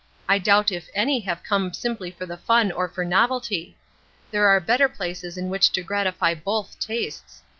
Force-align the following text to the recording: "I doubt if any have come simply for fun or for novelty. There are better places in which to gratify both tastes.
"I 0.27 0.39
doubt 0.39 0.71
if 0.71 0.89
any 0.95 1.19
have 1.19 1.43
come 1.43 1.73
simply 1.75 2.09
for 2.09 2.25
fun 2.35 2.71
or 2.71 2.87
for 2.87 3.05
novelty. 3.05 3.77
There 4.31 4.47
are 4.47 4.59
better 4.59 4.89
places 4.89 5.37
in 5.37 5.47
which 5.47 5.71
to 5.73 5.83
gratify 5.83 6.33
both 6.33 6.79
tastes. 6.79 7.43